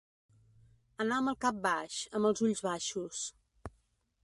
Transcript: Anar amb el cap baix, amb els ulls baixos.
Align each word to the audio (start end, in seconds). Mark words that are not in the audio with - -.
Anar 1.05 1.19
amb 1.23 1.31
el 1.33 1.37
cap 1.45 1.59
baix, 1.67 1.99
amb 2.21 2.31
els 2.31 2.43
ulls 2.47 2.65
baixos. 2.71 3.23